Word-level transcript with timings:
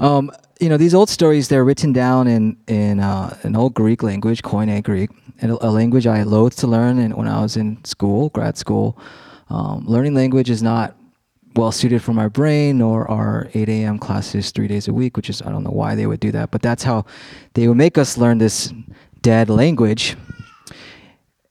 Um, 0.00 0.32
you 0.60 0.68
know, 0.68 0.78
these 0.78 0.94
old 0.94 1.10
stories, 1.10 1.48
they're 1.48 1.64
written 1.64 1.92
down 1.92 2.26
in, 2.26 2.56
in 2.66 3.00
uh, 3.00 3.36
an 3.42 3.54
old 3.54 3.74
Greek 3.74 4.02
language, 4.02 4.42
Koine 4.42 4.82
Greek, 4.82 5.10
a 5.42 5.70
language 5.70 6.06
I 6.06 6.22
loathed 6.22 6.58
to 6.58 6.66
learn 6.66 6.98
and 6.98 7.14
when 7.14 7.28
I 7.28 7.40
was 7.40 7.56
in 7.56 7.82
school, 7.84 8.30
grad 8.30 8.56
school. 8.58 8.98
Um, 9.50 9.84
learning 9.86 10.14
language 10.14 10.48
is 10.48 10.62
not 10.62 10.96
well 11.54 11.72
suited 11.72 12.02
for 12.02 12.14
my 12.14 12.28
brain 12.28 12.78
nor 12.78 13.10
our 13.10 13.48
8 13.52 13.68
a.m. 13.68 13.98
classes 13.98 14.50
three 14.50 14.68
days 14.68 14.88
a 14.88 14.92
week, 14.92 15.16
which 15.16 15.28
is, 15.28 15.42
I 15.42 15.50
don't 15.50 15.64
know 15.64 15.70
why 15.70 15.94
they 15.94 16.06
would 16.06 16.20
do 16.20 16.30
that, 16.32 16.50
but 16.50 16.62
that's 16.62 16.82
how 16.82 17.04
they 17.54 17.68
would 17.68 17.76
make 17.76 17.98
us 17.98 18.16
learn 18.16 18.38
this 18.38 18.72
dead 19.20 19.50
language. 19.50 20.16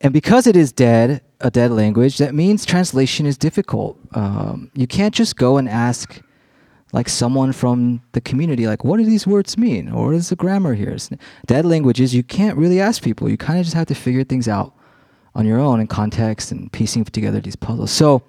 And 0.01 0.13
because 0.13 0.47
it 0.47 0.55
is 0.55 0.71
dead, 0.71 1.21
a 1.41 1.51
dead 1.51 1.71
language, 1.71 2.17
that 2.17 2.33
means 2.33 2.65
translation 2.65 3.25
is 3.25 3.37
difficult. 3.37 3.99
Um, 4.13 4.71
you 4.73 4.87
can't 4.87 5.13
just 5.13 5.35
go 5.35 5.57
and 5.57 5.67
ask 5.69 6.21
like 6.91 7.07
someone 7.07 7.51
from 7.51 8.01
the 8.13 8.21
community, 8.21 8.65
like, 8.65 8.83
what 8.83 8.97
do 8.97 9.05
these 9.05 9.27
words 9.27 9.57
mean? 9.57 9.89
Or 9.89 10.07
what 10.07 10.15
is 10.15 10.29
the 10.29 10.35
grammar 10.35 10.73
here? 10.73 10.97
Dead 11.45 11.65
languages, 11.65 12.15
you 12.15 12.23
can't 12.23 12.57
really 12.57 12.81
ask 12.81 13.03
people. 13.03 13.29
You 13.29 13.37
kind 13.37 13.59
of 13.59 13.65
just 13.65 13.75
have 13.75 13.87
to 13.87 13.95
figure 13.95 14.23
things 14.23 14.47
out 14.47 14.73
on 15.35 15.45
your 15.45 15.59
own 15.59 15.79
in 15.79 15.87
context 15.87 16.51
and 16.51 16.71
piecing 16.71 17.05
together 17.05 17.39
these 17.39 17.55
puzzles. 17.55 17.91
So 17.91 18.23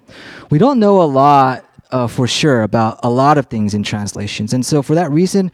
we 0.49 0.59
don't 0.59 0.79
know 0.79 1.01
a 1.01 1.03
lot 1.03 1.65
uh, 1.91 2.07
for 2.07 2.27
sure 2.27 2.61
about 2.61 2.99
a 3.03 3.09
lot 3.09 3.37
of 3.37 3.47
things 3.47 3.73
in 3.73 3.83
translations. 3.83 4.53
And 4.53 4.65
so 4.65 4.81
for 4.81 4.95
that 4.95 5.11
reason, 5.11 5.51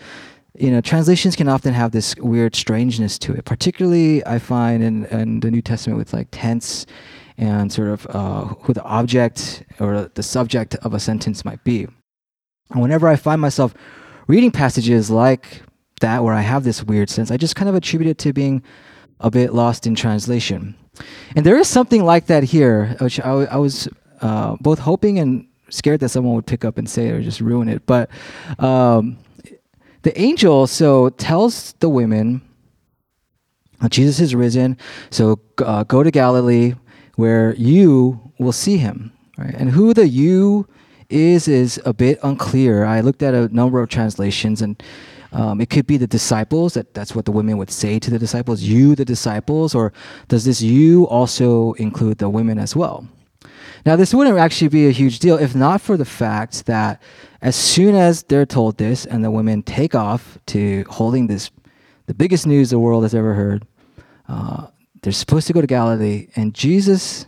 you 0.60 0.72
know, 0.72 0.82
translations 0.82 1.36
can 1.36 1.48
often 1.48 1.74
have 1.74 1.92
this 1.92 2.16
weird 2.18 2.56
strangeness 2.56 3.18
to 3.20 3.34
it. 3.34 3.46
Particularly, 3.46 4.26
I 4.26 4.40
find 4.40 4.84
in, 4.84 5.06
in 5.06 5.40
the 5.40 5.52
New 5.52 5.62
Testament 5.62 5.98
with 5.98 6.14
like 6.14 6.28
tense 6.32 6.86
and 7.38 7.72
sort 7.72 7.90
of 7.90 8.08
uh, 8.08 8.46
who 8.62 8.74
the 8.74 8.84
object 8.84 9.64
or 9.80 10.12
the 10.14 10.24
subject 10.24 10.76
of 10.76 10.94
a 10.94 11.00
sentence 11.00 11.46
might 11.46 11.64
be. 11.64 11.88
And 12.72 12.82
whenever 12.82 13.08
I 13.08 13.16
find 13.16 13.42
myself 13.42 13.74
reading 14.28 14.52
passages 14.52 15.10
like 15.10 15.62
that, 16.02 16.24
where 16.24 16.34
I 16.34 16.42
have 16.42 16.64
this 16.64 16.84
weird 16.84 17.10
sense, 17.10 17.32
I 17.32 17.38
just 17.38 17.56
kind 17.56 17.70
of 17.70 17.76
attribute 17.76 18.10
it 18.10 18.18
to 18.20 18.34
being 18.34 18.62
a 19.20 19.32
bit 19.32 19.54
lost 19.54 19.88
in 19.88 19.96
translation. 19.96 20.76
And 21.36 21.46
there 21.46 21.58
is 21.58 21.68
something 21.68 22.04
like 22.04 22.28
that 22.28 22.44
here, 22.44 22.96
which 23.00 23.20
I, 23.20 23.30
I 23.30 23.58
was 23.58 23.88
uh, 24.22 24.56
both 24.60 24.80
hoping 24.80 25.20
and 25.20 25.48
scared 25.70 26.00
that 26.00 26.10
someone 26.10 26.36
would 26.36 26.46
pick 26.46 26.66
up 26.66 26.78
and 26.78 26.90
say 26.90 27.08
it 27.08 27.12
or 27.12 27.22
just 27.22 27.42
ruin 27.42 27.70
it. 27.70 27.86
But 27.86 28.10
um, 28.60 29.18
the 30.04 30.20
angel 30.20 30.68
so 30.68 31.10
tells 31.10 31.74
the 31.74 31.90
women, 31.90 32.42
Jesus 33.90 34.20
is 34.20 34.34
risen, 34.34 34.78
so 35.10 35.40
uh, 35.60 35.84
go 35.84 36.04
to 36.04 36.10
Galilee 36.10 36.76
where 37.16 37.54
you 37.56 38.32
will 38.40 38.52
see 38.52 38.78
him. 38.78 39.12
Right? 39.38 39.54
And 39.54 39.70
who 39.70 39.94
the 39.94 40.08
you 40.08 40.68
is 41.10 41.48
is 41.48 41.80
a 41.86 41.94
bit 41.94 42.20
unclear. 42.24 42.86
I 42.86 43.02
looked 43.02 43.24
at 43.24 43.34
a 43.34 43.48
number 43.54 43.82
of 43.82 43.90
translations 43.90 44.62
and 44.62 44.82
um, 45.32 45.60
it 45.62 45.70
could 45.70 45.88
be 45.88 45.98
the 45.98 46.08
disciples, 46.08 46.74
that, 46.76 46.94
that's 46.94 47.14
what 47.14 47.26
the 47.26 47.32
women 47.32 47.58
would 47.58 47.72
say 47.72 48.00
to 48.00 48.10
the 48.10 48.20
disciples, 48.20 48.62
you, 48.62 48.96
the 48.96 49.06
disciples, 49.06 49.76
or 49.76 49.92
does 50.28 50.46
this 50.46 50.62
you 50.62 51.06
also 51.08 51.74
include 51.74 52.18
the 52.18 52.30
women 52.30 52.58
as 52.58 52.76
well? 52.76 53.08
Now, 53.86 53.96
this 53.96 54.14
wouldn't 54.14 54.38
actually 54.38 54.70
be 54.70 54.88
a 54.88 54.92
huge 54.92 55.20
deal 55.20 55.38
if 55.38 55.56
not 55.56 55.82
for 55.82 55.98
the 55.98 56.06
fact 56.06 56.66
that 56.66 57.02
as 57.42 57.56
soon 57.56 57.96
as 57.96 58.24
they're 58.24 58.46
told 58.46 58.78
this 58.78 59.06
and 59.06 59.24
the 59.24 59.32
women 59.32 59.64
take 59.64 59.96
off 59.96 60.38
to 60.48 60.84
holding 60.90 61.28
this, 61.28 61.52
the 62.08 62.14
biggest 62.14 62.48
news 62.48 62.70
the 62.70 62.80
world 62.80 63.04
has 63.04 63.14
ever 63.14 63.34
heard, 63.34 63.66
uh, 64.28 64.68
they're 65.02 65.14
supposed 65.14 65.48
to 65.48 65.54
go 65.54 65.62
to 65.62 65.68
Galilee, 65.68 66.28
and 66.36 66.54
Jesus, 66.54 67.28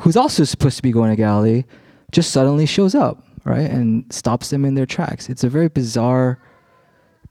who's 0.00 0.16
also 0.16 0.44
supposed 0.44 0.76
to 0.76 0.82
be 0.82 0.92
going 0.92 1.10
to 1.10 1.16
Galilee, 1.16 1.64
just 2.10 2.30
suddenly 2.30 2.66
shows 2.66 2.94
up, 2.94 3.24
right, 3.44 3.70
and 3.70 4.10
stops 4.12 4.50
them 4.50 4.64
in 4.64 4.74
their 4.74 4.86
tracks. 4.86 5.28
It's 5.28 5.44
a 5.44 5.48
very 5.48 5.68
bizarre 5.68 6.38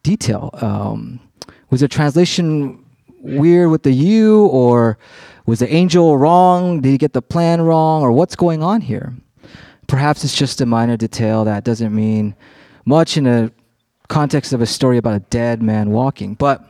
detail. 0.03 0.49
Um, 0.53 1.19
was 1.69 1.81
the 1.81 1.87
translation 1.87 2.83
weird 3.21 3.69
with 3.69 3.83
the 3.83 3.91
you, 3.91 4.45
or 4.47 4.97
was 5.45 5.59
the 5.59 5.73
angel 5.73 6.17
wrong? 6.17 6.81
Did 6.81 6.89
he 6.89 6.97
get 6.97 7.13
the 7.13 7.21
plan 7.21 7.61
wrong, 7.61 8.01
or 8.01 8.11
what's 8.11 8.35
going 8.35 8.63
on 8.63 8.81
here? 8.81 9.13
Perhaps 9.87 10.23
it's 10.23 10.35
just 10.35 10.61
a 10.61 10.65
minor 10.65 10.97
detail 10.97 11.45
that 11.45 11.63
doesn't 11.63 11.93
mean 11.93 12.35
much 12.85 13.17
in 13.17 13.27
a 13.27 13.51
context 14.07 14.53
of 14.53 14.61
a 14.61 14.65
story 14.65 14.97
about 14.97 15.15
a 15.15 15.19
dead 15.19 15.61
man 15.61 15.91
walking. 15.91 16.35
But 16.35 16.67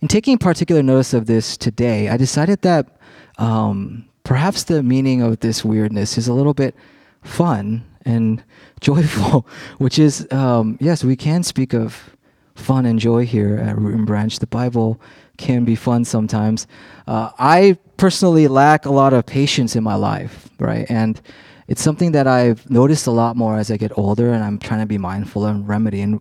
in 0.00 0.08
taking 0.08 0.38
particular 0.38 0.82
notice 0.82 1.14
of 1.14 1.26
this 1.26 1.56
today, 1.56 2.08
I 2.08 2.16
decided 2.16 2.62
that 2.62 2.98
um, 3.38 4.08
perhaps 4.24 4.64
the 4.64 4.82
meaning 4.82 5.22
of 5.22 5.40
this 5.40 5.64
weirdness 5.64 6.18
is 6.18 6.28
a 6.28 6.34
little 6.34 6.54
bit 6.54 6.74
fun 7.22 7.84
and 8.04 8.42
joyful, 8.80 9.46
which 9.78 9.98
is, 9.98 10.26
um, 10.32 10.76
yes, 10.80 11.04
we 11.04 11.16
can 11.16 11.42
speak 11.42 11.72
of 11.72 12.16
fun 12.54 12.84
and 12.86 12.98
joy 12.98 13.24
here 13.24 13.56
at 13.56 13.78
Root 13.78 13.94
and 13.94 14.06
Branch. 14.06 14.38
The 14.38 14.46
Bible 14.46 15.00
can 15.36 15.64
be 15.64 15.74
fun 15.74 16.04
sometimes. 16.04 16.66
Uh, 17.06 17.30
I 17.38 17.78
personally 17.96 18.48
lack 18.48 18.84
a 18.84 18.90
lot 18.90 19.12
of 19.12 19.24
patience 19.26 19.76
in 19.76 19.84
my 19.84 19.94
life, 19.94 20.48
right? 20.58 20.86
And 20.88 21.20
it's 21.68 21.82
something 21.82 22.12
that 22.12 22.26
I've 22.26 22.68
noticed 22.70 23.06
a 23.06 23.10
lot 23.10 23.36
more 23.36 23.56
as 23.56 23.70
I 23.70 23.76
get 23.76 23.96
older, 23.96 24.32
and 24.32 24.42
I'm 24.44 24.58
trying 24.58 24.80
to 24.80 24.86
be 24.86 24.98
mindful 24.98 25.46
and 25.46 25.66
remedy. 25.66 26.02
And 26.02 26.20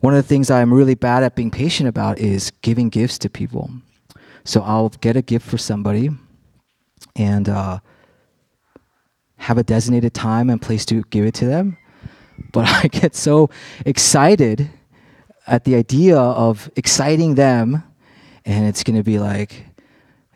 one 0.00 0.14
of 0.14 0.22
the 0.22 0.28
things 0.28 0.50
I'm 0.50 0.72
really 0.72 0.94
bad 0.94 1.22
at 1.22 1.34
being 1.34 1.50
patient 1.50 1.88
about 1.88 2.18
is 2.18 2.52
giving 2.62 2.90
gifts 2.90 3.18
to 3.18 3.30
people. 3.30 3.70
So 4.44 4.60
I'll 4.60 4.90
get 4.90 5.16
a 5.16 5.22
gift 5.22 5.48
for 5.48 5.56
somebody, 5.56 6.10
and 7.16 7.48
uh, 7.48 7.78
have 9.36 9.58
a 9.58 9.62
designated 9.62 10.14
time 10.14 10.50
and 10.50 10.60
place 10.60 10.84
to 10.86 11.02
give 11.10 11.24
it 11.24 11.34
to 11.34 11.46
them. 11.46 11.76
But 12.52 12.68
I 12.84 12.88
get 12.88 13.14
so 13.14 13.50
excited 13.84 14.70
at 15.46 15.64
the 15.64 15.74
idea 15.74 16.18
of 16.18 16.70
exciting 16.76 17.34
them, 17.34 17.82
and 18.44 18.66
it's 18.66 18.82
going 18.82 18.96
to 18.96 19.02
be 19.04 19.18
like 19.18 19.66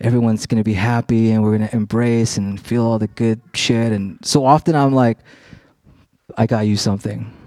everyone's 0.00 0.46
going 0.46 0.58
to 0.58 0.64
be 0.64 0.74
happy 0.74 1.32
and 1.32 1.42
we're 1.42 1.56
going 1.56 1.68
to 1.68 1.74
embrace 1.74 2.36
and 2.36 2.60
feel 2.60 2.84
all 2.84 2.98
the 2.98 3.08
good 3.08 3.40
shit. 3.54 3.92
And 3.92 4.18
so 4.24 4.44
often 4.44 4.76
I'm 4.76 4.92
like, 4.92 5.18
I 6.36 6.46
got 6.46 6.66
you 6.66 6.76
something. 6.76 7.34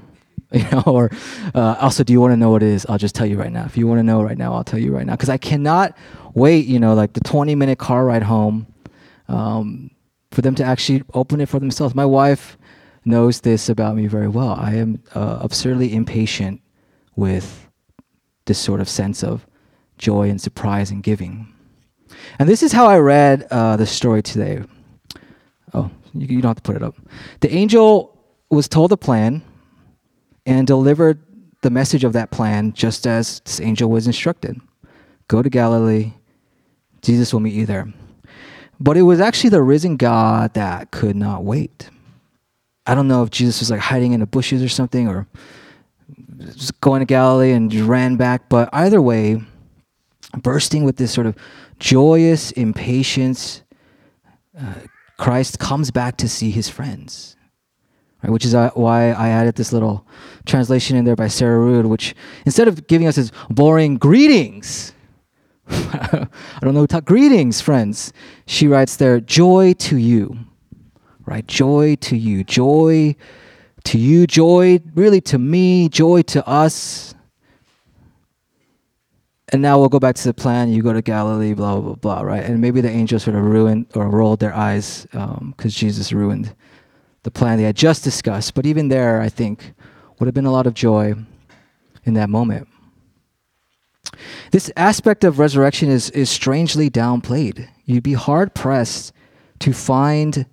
You 0.53 0.69
know, 0.69 0.83
or 0.85 1.09
uh, 1.55 1.77
also, 1.79 2.03
do 2.03 2.11
you 2.11 2.19
want 2.19 2.33
to 2.33 2.35
know 2.35 2.49
what 2.49 2.61
it 2.61 2.67
is? 2.67 2.85
I'll 2.89 2.97
just 2.97 3.15
tell 3.15 3.25
you 3.25 3.37
right 3.37 3.53
now. 3.53 3.63
If 3.63 3.77
you 3.77 3.87
want 3.87 3.99
to 3.99 4.03
know 4.03 4.21
right 4.21 4.37
now, 4.37 4.53
I'll 4.53 4.65
tell 4.65 4.79
you 4.79 4.93
right 4.93 5.05
now. 5.05 5.13
Because 5.13 5.29
I 5.29 5.37
cannot 5.37 5.95
wait, 6.33 6.65
you 6.65 6.77
know, 6.77 6.93
like 6.93 7.13
the 7.13 7.21
20 7.21 7.55
minute 7.55 7.79
car 7.79 8.03
ride 8.03 8.23
home 8.23 8.67
um, 9.31 9.91
for 10.31 10.41
them 10.41 10.55
to 10.55 10.63
actually 10.63 11.03
open 11.13 11.41
it 11.41 11.49
for 11.49 11.59
themselves. 11.59 11.95
My 11.95 12.05
wife 12.05 12.57
knows 13.05 13.41
this 13.41 13.69
about 13.69 13.95
me 13.95 14.07
very 14.07 14.27
well. 14.27 14.51
I 14.51 14.75
am 14.75 15.01
uh, 15.15 15.39
absurdly 15.41 15.93
impatient 15.93 16.61
with 17.15 17.67
this 18.45 18.59
sort 18.59 18.81
of 18.81 18.89
sense 18.89 19.23
of 19.23 19.45
joy 19.97 20.29
and 20.29 20.39
surprise 20.39 20.91
and 20.91 21.01
giving. 21.03 21.47
And 22.39 22.47
this 22.47 22.63
is 22.63 22.71
how 22.71 22.87
I 22.87 22.97
read 22.97 23.47
uh, 23.51 23.77
the 23.77 23.85
story 23.85 24.21
today. 24.21 24.63
Oh, 25.73 25.89
you, 26.13 26.27
you 26.27 26.41
don't 26.41 26.49
have 26.49 26.57
to 26.57 26.63
put 26.63 26.75
it 26.75 26.83
up. 26.83 26.95
The 27.39 27.53
angel 27.53 28.17
was 28.49 28.67
told 28.67 28.91
the 28.91 28.97
plan 28.97 29.41
and 30.45 30.67
delivered 30.67 31.23
the 31.61 31.69
message 31.69 32.03
of 32.03 32.13
that 32.13 32.31
plan 32.31 32.73
just 32.73 33.05
as 33.07 33.39
this 33.41 33.61
angel 33.61 33.89
was 33.89 34.07
instructed 34.07 34.59
Go 35.27 35.41
to 35.41 35.49
Galilee, 35.49 36.11
Jesus 37.01 37.31
will 37.31 37.39
meet 37.39 37.53
you 37.53 37.65
there. 37.65 37.87
But 38.81 38.97
it 38.97 39.03
was 39.03 39.19
actually 39.19 39.51
the 39.51 39.61
risen 39.61 39.95
God 39.95 40.55
that 40.55 40.89
could 40.89 41.15
not 41.15 41.43
wait. 41.43 41.91
I 42.87 42.95
don't 42.95 43.07
know 43.07 43.21
if 43.21 43.29
Jesus 43.29 43.59
was 43.59 43.69
like 43.69 43.79
hiding 43.79 44.13
in 44.13 44.21
the 44.21 44.25
bushes 44.25 44.63
or 44.63 44.69
something 44.69 45.07
or 45.07 45.27
just 46.39 46.81
going 46.81 47.01
to 47.01 47.05
Galilee 47.05 47.51
and 47.51 47.71
ran 47.71 48.15
back, 48.15 48.49
but 48.49 48.69
either 48.73 48.99
way, 48.99 49.39
bursting 50.41 50.83
with 50.83 50.97
this 50.97 51.11
sort 51.11 51.27
of 51.27 51.35
joyous 51.77 52.49
impatience, 52.53 53.61
uh, 54.59 54.73
Christ 55.19 55.59
comes 55.59 55.91
back 55.91 56.17
to 56.17 56.27
see 56.27 56.49
his 56.49 56.67
friends. 56.67 57.35
Right, 58.23 58.31
which 58.31 58.45
is 58.45 58.55
uh, 58.55 58.71
why 58.73 59.11
I 59.11 59.29
added 59.29 59.55
this 59.55 59.71
little 59.71 60.07
translation 60.47 60.97
in 60.97 61.05
there 61.05 61.15
by 61.15 61.27
Sarah 61.27 61.59
Ruden, 61.59 61.89
which 61.89 62.15
instead 62.45 62.67
of 62.67 62.87
giving 62.87 63.05
us 63.05 63.15
his 63.15 63.31
boring 63.51 63.97
greetings, 63.97 64.93
I 65.69 66.27
don't 66.61 66.73
know. 66.73 66.85
Talk, 66.85 67.05
greetings, 67.05 67.61
friends. 67.61 68.13
She 68.45 68.67
writes 68.67 68.95
there, 68.95 69.19
joy 69.19 69.73
to 69.73 69.97
you, 69.97 70.37
right? 71.25 71.45
Joy 71.47 71.95
to 72.01 72.17
you, 72.17 72.43
joy 72.43 73.15
to 73.85 73.97
you, 73.97 74.27
joy 74.27 74.79
really 74.93 75.21
to 75.21 75.37
me, 75.37 75.89
joy 75.89 76.21
to 76.23 76.47
us. 76.47 77.15
And 79.53 79.61
now 79.61 79.79
we'll 79.79 79.89
go 79.89 79.99
back 79.99 80.15
to 80.15 80.23
the 80.23 80.33
plan. 80.33 80.71
You 80.71 80.81
go 80.81 80.93
to 80.93 81.01
Galilee, 81.01 81.53
blah, 81.53 81.73
blah, 81.73 81.81
blah, 81.81 81.95
blah 81.95 82.21
right? 82.21 82.43
And 82.43 82.61
maybe 82.61 82.79
the 82.79 82.89
angels 82.89 83.23
sort 83.23 83.35
of 83.35 83.43
ruined 83.43 83.87
or 83.95 84.09
rolled 84.09 84.39
their 84.39 84.55
eyes 84.55 85.05
because 85.11 85.35
um, 85.39 85.53
Jesus 85.69 86.13
ruined 86.13 86.55
the 87.23 87.31
plan 87.31 87.57
they 87.57 87.63
had 87.63 87.75
just 87.75 88.03
discussed. 88.03 88.53
But 88.53 88.65
even 88.65 88.87
there, 88.87 89.21
I 89.21 89.29
think, 89.29 89.73
would 90.19 90.27
have 90.27 90.33
been 90.33 90.45
a 90.45 90.51
lot 90.51 90.67
of 90.67 90.73
joy 90.73 91.15
in 92.05 92.13
that 92.13 92.29
moment. 92.29 92.67
This 94.51 94.71
aspect 94.75 95.23
of 95.23 95.39
resurrection 95.39 95.89
is, 95.89 96.09
is 96.11 96.29
strangely 96.29 96.89
downplayed. 96.89 97.67
You'd 97.85 98.03
be 98.03 98.13
hard 98.13 98.53
pressed 98.53 99.13
to 99.59 99.73
find 99.73 100.45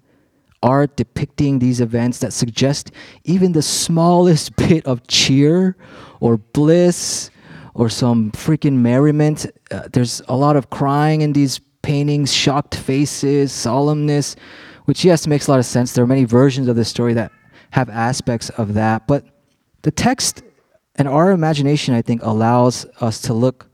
art 0.62 0.96
depicting 0.96 1.58
these 1.58 1.80
events 1.80 2.18
that 2.18 2.32
suggest 2.32 2.90
even 3.24 3.52
the 3.52 3.62
smallest 3.62 4.56
bit 4.56 4.84
of 4.86 5.06
cheer 5.06 5.76
or 6.20 6.36
bliss 6.38 7.30
or 7.74 7.88
some 7.88 8.32
freaking 8.32 8.74
merriment. 8.74 9.46
Uh, 9.70 9.88
there's 9.92 10.20
a 10.28 10.36
lot 10.36 10.56
of 10.56 10.70
crying 10.70 11.20
in 11.20 11.32
these 11.32 11.60
paintings, 11.82 12.32
shocked 12.32 12.74
faces, 12.74 13.52
solemnness, 13.52 14.36
which, 14.86 15.04
yes, 15.04 15.26
makes 15.26 15.46
a 15.46 15.50
lot 15.50 15.60
of 15.60 15.66
sense. 15.66 15.92
There 15.92 16.02
are 16.02 16.08
many 16.08 16.24
versions 16.24 16.66
of 16.68 16.76
the 16.76 16.84
story 16.84 17.14
that 17.14 17.30
have 17.70 17.88
aspects 17.88 18.50
of 18.50 18.74
that. 18.74 19.06
But 19.06 19.24
the 19.82 19.90
text 19.90 20.42
and 20.98 21.08
our 21.08 21.30
imagination, 21.30 21.94
I 21.94 22.02
think, 22.02 22.22
allows 22.22 22.84
us 23.00 23.20
to 23.22 23.32
look 23.32 23.70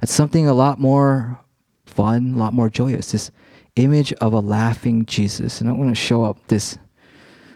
at 0.00 0.08
something 0.08 0.46
a 0.46 0.54
lot 0.54 0.78
more 0.78 1.38
fun, 1.86 2.34
a 2.34 2.38
lot 2.38 2.54
more 2.54 2.70
joyous. 2.70 3.12
This 3.12 3.30
image 3.76 4.12
of 4.14 4.32
a 4.32 4.40
laughing 4.40 5.04
Jesus. 5.06 5.60
And 5.60 5.68
I 5.68 5.72
want 5.72 5.90
to 5.90 5.94
show 5.94 6.24
up 6.24 6.38
this. 6.48 6.78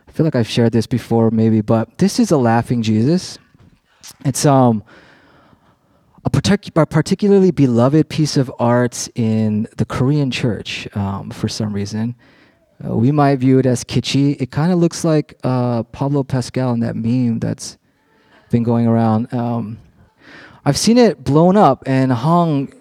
I 0.08 0.12
feel 0.12 0.24
like 0.24 0.34
I've 0.34 0.48
shared 0.48 0.72
this 0.72 0.86
before, 0.86 1.30
maybe, 1.30 1.60
but 1.60 1.98
this 1.98 2.20
is 2.20 2.30
a 2.30 2.36
laughing 2.36 2.82
Jesus. 2.82 3.38
It's 4.24 4.44
um 4.44 4.82
a, 6.24 6.30
partic- 6.30 6.80
a 6.80 6.86
particularly 6.86 7.50
beloved 7.50 8.08
piece 8.08 8.36
of 8.36 8.52
art 8.58 9.08
in 9.14 9.66
the 9.76 9.84
Korean 9.84 10.30
church 10.30 10.88
um, 10.96 11.30
for 11.30 11.48
some 11.48 11.72
reason. 11.72 12.14
Uh, 12.84 12.96
we 12.96 13.10
might 13.10 13.36
view 13.36 13.58
it 13.58 13.66
as 13.66 13.82
kitschy. 13.82 14.40
It 14.40 14.50
kind 14.50 14.72
of 14.72 14.78
looks 14.78 15.04
like 15.04 15.34
uh, 15.42 15.82
Pablo 15.84 16.22
Pascal 16.22 16.72
in 16.74 16.80
that 16.80 16.94
meme 16.94 17.40
that's 17.40 17.76
been 18.52 18.62
going 18.62 18.86
around. 18.86 19.32
Um, 19.34 19.78
I've 20.64 20.76
seen 20.76 20.98
it 20.98 21.24
blown 21.24 21.56
up 21.56 21.82
and 21.86 22.12
hung 22.12 22.72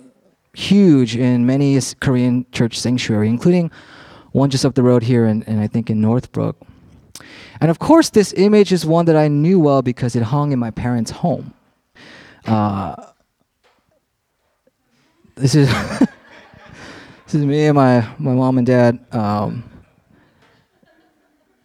huge 0.54 1.16
in 1.16 1.46
many 1.46 1.80
Korean 2.00 2.46
church 2.52 2.80
sanctuary, 2.80 3.30
including 3.30 3.72
one 4.34 4.50
just 4.50 4.66
up 4.66 4.76
the 4.76 4.84
road 4.84 5.04
here, 5.04 5.26
and, 5.26 5.44
I 5.60 5.68
think 5.68 5.90
in 5.90 6.00
Northbrook. 6.00 6.56
And 7.60 7.70
of 7.72 7.80
course, 7.80 8.10
this 8.10 8.34
image 8.38 8.72
is 8.72 8.86
one 8.86 9.06
that 9.06 9.16
I 9.16 9.28
knew 9.28 9.60
well 9.60 9.82
because 9.82 10.16
it 10.16 10.24
hung 10.24 10.52
in 10.52 10.60
my 10.60 10.72
parents' 10.72 11.12
home. 11.12 11.54
Uh, 12.46 12.96
this 15.36 15.56
is 15.56 15.70
this 17.26 17.34
is 17.34 17.46
me 17.46 17.66
and 17.66 17.76
my, 17.76 18.08
my 18.18 18.34
mom 18.34 18.58
and 18.58 18.68
dad. 18.68 19.00
Um, 19.12 19.64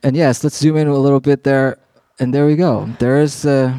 and 0.03 0.17
yes, 0.17 0.45
let's 0.45 0.57
zoom 0.57 0.77
in 0.77 0.87
a 0.87 0.95
little 0.95 1.21
bit 1.21 1.45
there, 1.45 1.79
and 2.19 2.33
there 2.33 2.47
we 2.47 2.57
go. 2.57 2.89
There's 2.99 3.45
uh, 3.45 3.79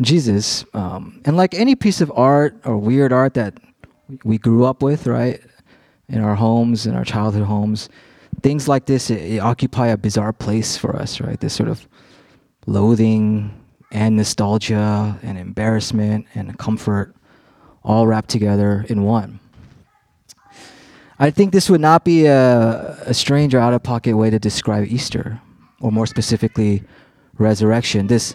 Jesus. 0.00 0.64
Um, 0.74 1.20
and 1.24 1.36
like 1.36 1.54
any 1.54 1.74
piece 1.74 2.00
of 2.00 2.12
art 2.14 2.56
or 2.64 2.76
weird 2.76 3.12
art 3.12 3.34
that 3.34 3.58
we 4.24 4.38
grew 4.38 4.64
up 4.64 4.82
with, 4.82 5.06
right, 5.06 5.40
in 6.08 6.20
our 6.20 6.34
homes, 6.34 6.86
in 6.86 6.94
our 6.94 7.04
childhood 7.04 7.44
homes, 7.44 7.88
things 8.42 8.68
like 8.68 8.86
this 8.86 9.10
it, 9.10 9.20
it 9.20 9.38
occupy 9.38 9.88
a 9.88 9.96
bizarre 9.96 10.32
place 10.32 10.76
for 10.76 10.96
us, 10.96 11.20
right? 11.20 11.40
This 11.40 11.54
sort 11.54 11.68
of 11.68 11.86
loathing 12.66 13.58
and 13.90 14.16
nostalgia 14.16 15.18
and 15.22 15.38
embarrassment 15.38 16.26
and 16.34 16.58
comfort 16.58 17.14
all 17.84 18.06
wrapped 18.06 18.30
together 18.30 18.86
in 18.88 19.02
one. 19.02 19.40
I 21.18 21.30
think 21.30 21.52
this 21.52 21.70
would 21.70 21.80
not 21.80 22.04
be 22.04 22.26
a, 22.26 22.96
a 23.06 23.14
strange 23.14 23.54
or 23.54 23.60
out 23.60 23.74
of 23.74 23.82
pocket 23.82 24.16
way 24.16 24.30
to 24.30 24.38
describe 24.38 24.88
Easter, 24.88 25.40
or 25.80 25.92
more 25.92 26.06
specifically, 26.06 26.82
resurrection. 27.38 28.06
This 28.06 28.34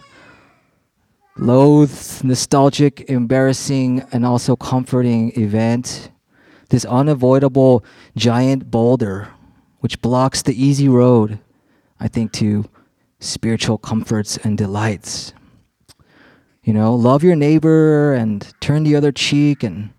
loathed, 1.38 2.24
nostalgic, 2.24 3.08
embarrassing, 3.08 4.04
and 4.12 4.26
also 4.26 4.56
comforting 4.56 5.32
event. 5.40 6.10
This 6.70 6.84
unavoidable 6.84 7.84
giant 8.16 8.70
boulder, 8.70 9.28
which 9.80 10.02
blocks 10.02 10.42
the 10.42 10.62
easy 10.62 10.88
road, 10.88 11.38
I 11.98 12.08
think, 12.08 12.32
to 12.32 12.66
spiritual 13.20 13.78
comforts 13.78 14.36
and 14.38 14.58
delights. 14.58 15.32
You 16.62 16.74
know, 16.74 16.94
love 16.94 17.24
your 17.24 17.36
neighbor 17.36 18.12
and 18.12 18.52
turn 18.60 18.84
the 18.84 18.94
other 18.96 19.12
cheek 19.12 19.62
and 19.62 19.90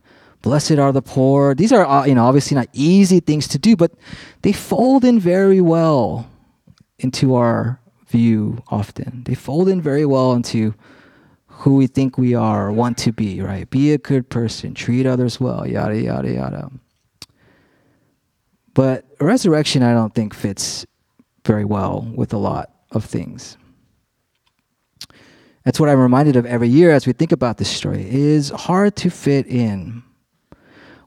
blessed 0.42 0.78
are 0.78 0.92
the 0.92 1.02
poor. 1.02 1.56
These 1.56 1.72
are, 1.72 1.86
uh, 1.86 2.06
you 2.06 2.14
know, 2.14 2.26
obviously 2.26 2.56
not 2.56 2.68
easy 2.74 3.20
things 3.20 3.48
to 3.48 3.58
do, 3.58 3.76
but 3.76 3.92
they 4.44 4.52
fold 4.52 5.04
in 5.04 5.20
very 5.20 5.62
well 5.62 6.30
into 7.00 7.34
our 7.34 7.80
view 8.08 8.62
often. 8.68 9.24
They 9.26 9.36
fold 9.36 9.70
in 9.70 9.82
very 9.82 10.06
well 10.06 10.34
into 10.34 10.76
who 11.60 11.76
we 11.76 11.88
think 11.88 12.18
we 12.18 12.34
are 12.34 12.68
or 12.68 12.72
want 12.72 12.98
to 12.98 13.12
be, 13.12 13.42
right? 13.42 13.70
Be 13.70 13.92
a 13.92 13.98
good 13.98 14.30
person, 14.30 14.74
treat 14.74 15.06
others 15.06 15.42
well, 15.42 15.68
yada, 15.68 16.00
yada, 16.00 16.32
yada. 16.32 16.72
But 18.74 19.06
resurrection, 19.20 19.84
I 19.84 19.94
don't 19.94 20.16
think, 20.16 20.34
fits 20.34 20.86
very 21.44 21.66
well 21.66 22.10
with 22.16 22.32
a 22.32 22.38
lot 22.38 22.72
of 22.92 23.04
things. 23.04 23.58
That's 25.66 25.82
what 25.82 25.90
I'm 25.90 26.00
reminded 26.00 26.38
of 26.38 26.46
every 26.46 26.70
year 26.70 26.92
as 26.92 27.06
we 27.06 27.12
think 27.12 27.34
about 27.34 27.58
this 27.58 27.70
story. 27.70 28.04
It 28.04 28.14
is 28.14 28.52
hard 28.52 28.96
to 28.98 29.10
fit 29.10 29.46
in. 29.46 30.04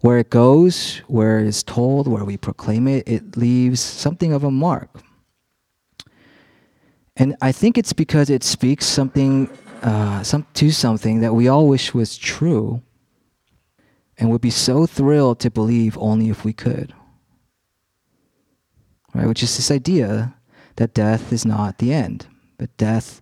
Where 0.02 0.18
it 0.18 0.28
goes, 0.28 0.98
where 1.06 1.38
it 1.38 1.46
is 1.46 1.62
told, 1.62 2.08
where 2.08 2.24
we 2.24 2.36
proclaim 2.36 2.86
it, 2.88 3.08
it 3.08 3.38
leaves 3.38 3.80
something 3.80 4.34
of 4.34 4.44
a 4.44 4.50
mark. 4.50 5.00
And 7.16 7.36
I 7.40 7.52
think 7.52 7.78
it's 7.78 7.92
because 7.92 8.28
it 8.28 8.42
speaks 8.42 8.84
something 8.84 9.48
uh, 9.82 10.22
some, 10.22 10.46
to 10.54 10.70
something 10.70 11.20
that 11.20 11.34
we 11.34 11.48
all 11.48 11.68
wish 11.68 11.92
was 11.92 12.16
true 12.16 12.82
and 14.16 14.30
would 14.30 14.40
be 14.40 14.50
so 14.50 14.86
thrilled 14.86 15.40
to 15.40 15.50
believe 15.50 15.98
only 15.98 16.28
if 16.28 16.44
we 16.44 16.52
could. 16.52 16.94
Right? 19.14 19.26
Which 19.26 19.42
is 19.42 19.56
this 19.56 19.70
idea 19.70 20.34
that 20.76 20.94
death 20.94 21.32
is 21.32 21.44
not 21.44 21.78
the 21.78 21.92
end, 21.92 22.26
but 22.58 22.74
death 22.76 23.20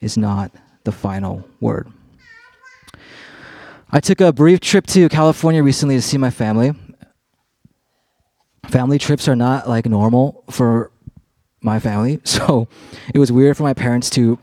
is 0.00 0.16
not 0.16 0.52
the 0.84 0.92
final 0.92 1.48
word. 1.60 1.90
I 3.90 4.00
took 4.00 4.20
a 4.20 4.32
brief 4.32 4.60
trip 4.60 4.86
to 4.88 5.08
California 5.08 5.62
recently 5.62 5.96
to 5.96 6.02
see 6.02 6.18
my 6.18 6.30
family. 6.30 6.72
Family 8.68 8.98
trips 8.98 9.28
are 9.28 9.36
not 9.36 9.68
like 9.68 9.86
normal 9.86 10.44
for 10.50 10.90
my 11.60 11.78
family, 11.78 12.20
so 12.24 12.68
it 13.14 13.18
was 13.18 13.32
weird 13.32 13.56
for 13.56 13.62
my 13.62 13.74
parents 13.74 14.10
to 14.10 14.38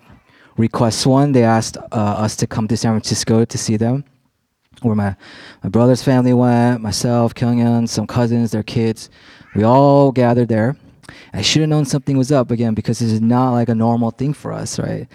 request 0.60 1.08
one. 1.08 1.32
They 1.32 1.44
asked 1.44 1.78
uh, 1.78 1.86
us 1.96 2.36
to 2.38 2.48
come 2.48 2.68
to 2.68 2.78
San 2.78 2.92
Francisco 2.92 3.46
to 3.46 3.58
see 3.58 3.78
them, 3.78 4.04
where 4.82 4.96
my, 4.96 5.16
my 5.64 5.70
brother's 5.70 6.04
family 6.04 6.34
went, 6.34 6.82
myself, 6.82 7.34
Kyunghyun, 7.34 7.88
some 7.88 8.06
cousins, 8.06 8.52
their 8.52 8.64
kids. 8.64 9.10
We 9.56 9.64
all 9.64 10.12
gathered 10.12 10.50
there. 10.50 10.76
I 11.34 11.42
should 11.42 11.62
have 11.62 11.70
known 11.70 11.86
something 11.86 12.18
was 12.18 12.32
up 12.32 12.52
again 12.52 12.76
because 12.76 13.00
this 13.00 13.12
is 13.12 13.22
not 13.22 13.52
like 13.52 13.70
a 13.70 13.76
normal 13.76 14.12
thing 14.12 14.34
for 14.34 14.54
us, 14.54 14.78
right? 14.78 15.08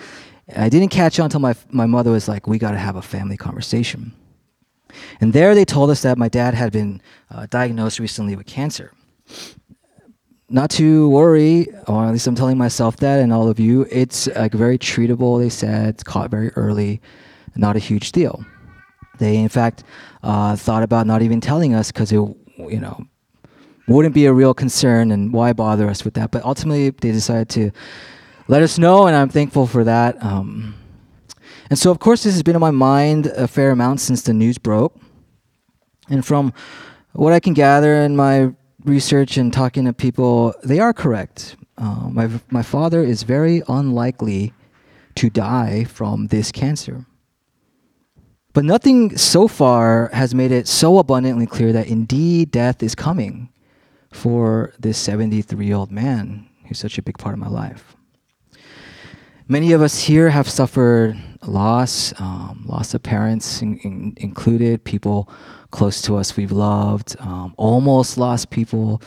I 0.56 0.68
didn't 0.68 0.88
catch 0.88 1.20
on 1.20 1.26
until 1.26 1.40
my, 1.40 1.54
my 1.70 1.86
mother 1.86 2.10
was 2.10 2.26
like, 2.26 2.46
we 2.46 2.58
got 2.58 2.72
to 2.72 2.78
have 2.78 2.96
a 2.96 3.02
family 3.02 3.36
conversation. 3.36 4.12
And 5.20 5.32
there 5.32 5.54
they 5.54 5.64
told 5.64 5.90
us 5.90 6.02
that 6.02 6.18
my 6.18 6.28
dad 6.28 6.54
had 6.54 6.72
been 6.72 7.00
uh, 7.30 7.46
diagnosed 7.46 7.98
recently 7.98 8.36
with 8.36 8.46
cancer 8.46 8.92
not 10.48 10.70
to 10.70 11.08
worry, 11.08 11.68
or 11.86 12.04
at 12.04 12.12
least 12.12 12.26
I'm 12.26 12.34
telling 12.34 12.58
myself 12.58 12.96
that 12.98 13.20
and 13.20 13.32
all 13.32 13.48
of 13.48 13.58
you, 13.58 13.86
it's 13.90 14.26
like 14.28 14.52
very 14.52 14.78
treatable, 14.78 15.40
they 15.40 15.48
said, 15.48 15.88
it's 15.88 16.02
caught 16.02 16.30
very 16.30 16.50
early, 16.50 17.00
not 17.56 17.76
a 17.76 17.78
huge 17.78 18.12
deal. 18.12 18.44
They, 19.18 19.36
in 19.36 19.48
fact, 19.48 19.84
uh, 20.22 20.56
thought 20.56 20.82
about 20.82 21.06
not 21.06 21.22
even 21.22 21.40
telling 21.40 21.74
us 21.74 21.90
because 21.90 22.12
it, 22.12 22.16
you 22.16 22.80
know, 22.80 23.06
wouldn't 23.86 24.14
be 24.14 24.26
a 24.26 24.32
real 24.32 24.54
concern 24.54 25.10
and 25.10 25.32
why 25.32 25.52
bother 25.52 25.88
us 25.88 26.04
with 26.04 26.14
that. 26.14 26.30
But 26.30 26.44
ultimately, 26.44 26.90
they 26.90 27.12
decided 27.12 27.48
to 27.50 27.70
let 28.48 28.62
us 28.62 28.78
know, 28.78 29.06
and 29.06 29.16
I'm 29.16 29.28
thankful 29.28 29.66
for 29.66 29.84
that. 29.84 30.22
Um, 30.22 30.74
and 31.70 31.78
so, 31.78 31.90
of 31.90 31.98
course, 31.98 32.24
this 32.24 32.34
has 32.34 32.42
been 32.42 32.56
on 32.56 32.60
my 32.60 32.70
mind 32.70 33.26
a 33.26 33.48
fair 33.48 33.70
amount 33.70 34.00
since 34.00 34.22
the 34.22 34.32
news 34.34 34.58
broke. 34.58 34.98
And 36.10 36.24
from 36.24 36.52
what 37.12 37.32
I 37.32 37.40
can 37.40 37.54
gather 37.54 37.94
in 37.94 38.16
my 38.16 38.52
research 38.84 39.36
and 39.36 39.52
talking 39.52 39.84
to 39.86 39.92
people, 39.92 40.54
they 40.62 40.78
are 40.78 40.92
correct. 40.92 41.56
Uh, 41.76 42.08
my, 42.10 42.28
my 42.50 42.62
father 42.62 43.02
is 43.02 43.22
very 43.22 43.62
unlikely 43.68 44.52
to 45.16 45.30
die 45.30 45.84
from 45.84 46.28
this 46.28 46.52
cancer. 46.52 47.06
But 48.52 48.64
nothing 48.64 49.16
so 49.16 49.48
far 49.48 50.10
has 50.12 50.34
made 50.34 50.52
it 50.52 50.68
so 50.68 50.98
abundantly 50.98 51.46
clear 51.46 51.72
that 51.72 51.88
indeed 51.88 52.52
death 52.52 52.82
is 52.82 52.94
coming 52.94 53.48
for 54.12 54.72
this 54.78 54.96
73 54.98 55.66
year 55.66 55.74
old 55.74 55.90
man 55.90 56.48
who's 56.66 56.78
such 56.78 56.96
a 56.98 57.02
big 57.02 57.18
part 57.18 57.32
of 57.32 57.40
my 57.40 57.48
life. 57.48 57.96
Many 59.48 59.72
of 59.72 59.82
us 59.82 59.98
here 59.98 60.30
have 60.30 60.48
suffered 60.48 61.20
loss, 61.46 62.18
um, 62.18 62.64
loss 62.66 62.94
of 62.94 63.02
parents 63.02 63.60
in, 63.60 63.76
in, 63.78 64.14
included, 64.16 64.84
people 64.84 65.28
close 65.74 66.00
to 66.02 66.16
us 66.16 66.36
we've 66.36 66.52
loved, 66.52 67.16
um, 67.18 67.52
almost 67.56 68.16
lost 68.16 68.50
people, 68.50 69.02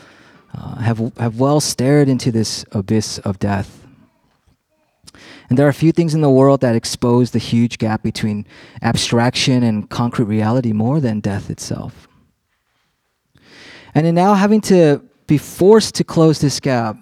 uh, 0.54 0.76
have, 0.76 0.98
have 1.16 1.40
well 1.40 1.60
stared 1.60 2.08
into 2.08 2.30
this 2.30 2.64
abyss 2.72 3.18
of 3.20 3.38
death. 3.38 3.86
And 5.48 5.58
there 5.58 5.64
are 5.64 5.70
a 5.70 5.80
few 5.84 5.92
things 5.92 6.14
in 6.14 6.20
the 6.20 6.30
world 6.30 6.60
that 6.60 6.76
expose 6.76 7.30
the 7.30 7.38
huge 7.38 7.78
gap 7.78 8.02
between 8.02 8.46
abstraction 8.82 9.62
and 9.62 9.88
concrete 9.88 10.26
reality 10.26 10.72
more 10.72 11.00
than 11.00 11.20
death 11.20 11.48
itself. 11.48 12.06
And 13.94 14.06
in 14.06 14.14
now 14.14 14.34
having 14.34 14.60
to 14.72 15.02
be 15.26 15.38
forced 15.38 15.94
to 15.94 16.04
close 16.04 16.40
this 16.40 16.60
gap, 16.60 16.96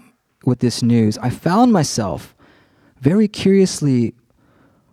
with 0.47 0.61
this 0.61 0.83
news, 0.83 1.19
I 1.19 1.29
found 1.29 1.73
myself 1.73 2.35
very 3.01 3.29
curiously 3.29 4.15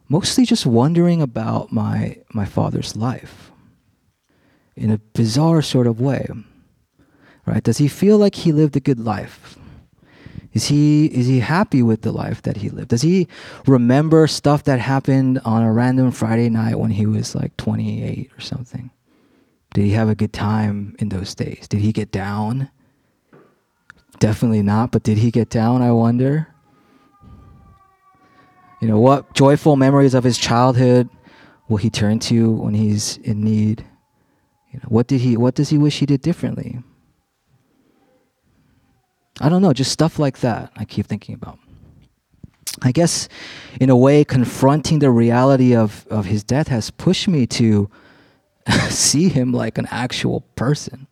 mostly 0.10 0.46
just 0.46 0.66
wondering 0.66 1.22
about 1.22 1.72
my 1.72 2.18
my 2.34 2.46
father's 2.46 2.96
life 2.96 3.53
in 4.76 4.92
a 4.92 4.98
bizarre 4.98 5.62
sort 5.62 5.88
of 5.88 6.00
way. 6.00 6.28
Right? 7.46 7.64
Does 7.64 7.78
he 7.78 7.88
feel 7.88 8.18
like 8.18 8.36
he 8.36 8.52
lived 8.52 8.76
a 8.76 8.80
good 8.80 9.00
life? 9.00 9.58
Is 10.54 10.68
he 10.68 11.08
is 11.08 11.26
he 11.26 11.40
happy 11.40 11.82
with 11.82 12.04
the 12.04 12.12
life 12.12 12.44
that 12.44 12.58
he 12.58 12.70
lived? 12.70 12.90
Does 12.90 13.02
he 13.02 13.28
remember 13.66 14.28
stuff 14.28 14.64
that 14.66 14.80
happened 14.80 15.40
on 15.44 15.64
a 15.64 15.74
random 15.74 16.12
Friday 16.12 16.50
night 16.50 16.78
when 16.78 16.92
he 16.92 17.06
was 17.08 17.34
like 17.34 17.58
28 17.58 18.32
or 18.38 18.42
something? 18.42 18.92
Did 19.74 19.86
he 19.86 19.92
have 19.92 20.10
a 20.10 20.16
good 20.16 20.32
time 20.32 20.96
in 21.00 21.10
those 21.10 21.34
days? 21.34 21.68
Did 21.68 21.80
he 21.80 21.92
get 21.92 22.12
down? 22.12 22.70
Definitely 24.20 24.62
not, 24.62 24.92
but 24.92 25.02
did 25.02 25.18
he 25.18 25.32
get 25.32 25.50
down, 25.50 25.82
I 25.82 25.92
wonder? 25.92 26.48
You 28.80 28.88
know, 28.88 29.00
what 29.00 29.34
joyful 29.34 29.76
memories 29.76 30.14
of 30.14 30.24
his 30.24 30.38
childhood 30.38 31.10
will 31.68 31.78
he 31.78 31.90
turn 31.90 32.20
to 32.20 32.52
when 32.52 32.76
he's 32.76 33.18
in 33.18 33.44
need? 33.44 33.84
You 34.74 34.80
know, 34.80 34.90
what 34.90 35.08
did 35.08 35.22
he 35.22 35.38
what 35.38 35.54
does 35.56 35.70
he 35.70 35.78
wish 35.78 36.00
he 36.00 36.06
did 36.06 36.22
differently? 36.22 36.80
I 39.40 39.50
don't 39.50 39.62
know, 39.62 39.74
just 39.74 39.92
stuff 39.92 40.20
like 40.20 40.40
that 40.40 40.72
I 40.76 40.86
keep 40.86 41.08
thinking 41.08 41.36
about. 41.36 41.60
I 42.82 42.92
guess, 42.92 43.30
in 43.80 43.90
a 43.90 43.96
way, 43.96 44.24
confronting 44.24 45.00
the 45.00 45.12
reality 45.12 45.76
of, 45.76 46.08
of 46.10 46.26
his 46.26 46.44
death 46.44 46.68
has 46.70 46.90
pushed 46.90 47.28
me 47.28 47.46
to 47.48 47.90
see 48.90 49.30
him 49.30 49.52
like 49.52 49.78
an 49.78 49.88
actual 49.92 50.42
person, 50.56 51.08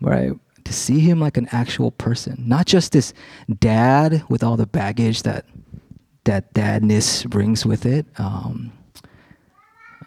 right? 0.00 0.32
To 0.64 0.72
see 0.72 1.00
him 1.00 1.20
like 1.20 1.36
an 1.36 1.48
actual 1.52 1.90
person, 1.90 2.44
not 2.46 2.66
just 2.66 2.92
this 2.92 3.12
dad 3.58 4.24
with 4.28 4.42
all 4.42 4.56
the 4.56 4.66
baggage 4.66 5.22
that 5.22 5.46
that 6.24 6.52
dadness 6.54 7.28
brings 7.28 7.64
with 7.64 7.86
it. 7.86 8.04
Um, 8.18 8.72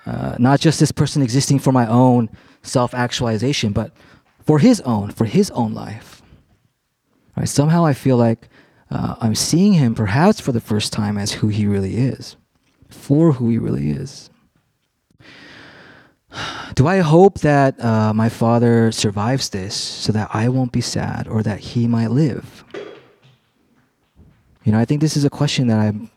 uh, 0.10 0.36
not 0.40 0.60
just 0.60 0.80
this 0.80 0.92
person 0.92 1.22
existing 1.22 1.60
for 1.60 1.72
my 1.72 1.86
own 1.86 2.30
self 2.64 2.96
actualization, 2.96 3.72
but 3.72 3.92
for 4.44 4.58
his 4.58 4.82
own, 4.82 5.12
for 5.12 5.26
his 5.26 5.52
own 5.52 5.76
life. 5.76 6.24
Right? 7.38 7.48
Somehow 7.48 7.86
I 7.86 7.94
feel 7.94 8.18
like 8.18 8.50
uh, 8.90 9.16
I'm 9.22 9.36
seeing 9.36 9.74
him 9.74 9.94
perhaps 9.94 10.40
for 10.40 10.52
the 10.52 10.60
first 10.60 10.92
time 10.92 11.16
as 11.20 11.34
who 11.34 11.50
he 11.50 11.68
really 11.68 11.98
is, 11.98 12.38
for 12.90 13.34
who 13.34 13.50
he 13.50 13.60
really 13.60 13.92
is. 13.92 14.32
Do 16.74 16.88
I 16.88 17.00
hope 17.00 17.42
that 17.42 17.80
uh, 17.80 18.12
my 18.12 18.30
father 18.30 18.92
survives 18.92 19.50
this 19.50 19.76
so 19.76 20.12
that 20.14 20.30
I 20.34 20.50
won't 20.50 20.72
be 20.72 20.82
sad 20.82 21.28
or 21.28 21.44
that 21.44 21.60
he 21.60 21.88
might 21.88 22.10
live? 22.10 22.64
You 24.64 24.72
know, 24.72 24.80
I 24.80 24.86
think 24.86 25.02
this 25.02 25.16
is 25.16 25.24
a 25.24 25.30
question 25.30 25.68
that 25.68 25.78
I'm 25.78 26.10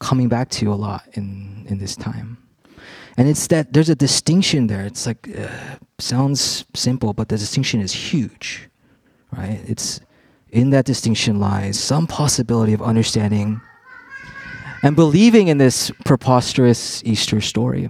coming 0.00 0.28
back 0.28 0.50
to 0.50 0.72
a 0.72 0.74
lot 0.74 1.04
in, 1.12 1.64
in 1.68 1.78
this 1.78 1.94
time. 1.94 2.38
And 3.16 3.28
it's 3.28 3.46
that 3.46 3.72
there's 3.72 3.88
a 3.88 3.94
distinction 3.94 4.66
there. 4.66 4.84
It's 4.84 5.06
like, 5.06 5.28
uh, 5.38 5.48
sounds 5.98 6.66
simple, 6.74 7.12
but 7.12 7.28
the 7.28 7.38
distinction 7.38 7.80
is 7.80 7.92
huge, 7.92 8.68
right? 9.32 9.60
It's 9.66 10.00
in 10.50 10.70
that 10.70 10.84
distinction 10.84 11.40
lies 11.40 11.78
some 11.78 12.06
possibility 12.06 12.72
of 12.72 12.82
understanding 12.82 13.60
and 14.82 14.94
believing 14.94 15.48
in 15.48 15.58
this 15.58 15.90
preposterous 16.04 17.02
Easter 17.04 17.40
story. 17.40 17.88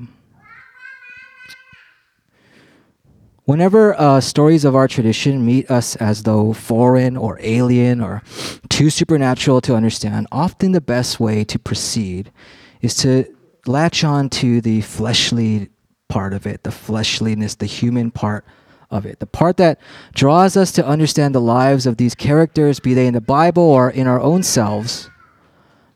Whenever 3.44 3.94
uh, 4.00 4.20
stories 4.20 4.64
of 4.64 4.74
our 4.74 4.88
tradition 4.88 5.46
meet 5.46 5.70
us 5.70 5.94
as 5.96 6.24
though 6.24 6.52
foreign 6.52 7.16
or 7.16 7.38
alien 7.40 8.00
or 8.00 8.22
too 8.68 8.90
supernatural 8.90 9.60
to 9.60 9.76
understand, 9.76 10.26
often 10.32 10.72
the 10.72 10.80
best 10.80 11.20
way 11.20 11.44
to 11.44 11.58
proceed 11.58 12.32
is 12.80 12.94
to 12.96 13.35
latch 13.68 14.04
on 14.04 14.28
to 14.30 14.60
the 14.60 14.80
fleshly 14.80 15.70
part 16.08 16.32
of 16.32 16.46
it, 16.46 16.62
the 16.62 16.70
fleshliness, 16.70 17.56
the 17.56 17.66
human 17.66 18.10
part 18.10 18.44
of 18.90 19.06
it. 19.06 19.18
The 19.18 19.26
part 19.26 19.56
that 19.56 19.80
draws 20.14 20.56
us 20.56 20.72
to 20.72 20.86
understand 20.86 21.34
the 21.34 21.40
lives 21.40 21.86
of 21.86 21.96
these 21.96 22.14
characters, 22.14 22.80
be 22.80 22.94
they 22.94 23.06
in 23.06 23.14
the 23.14 23.20
Bible 23.20 23.62
or 23.62 23.90
in 23.90 24.06
our 24.06 24.20
own 24.20 24.42
selves, 24.42 25.10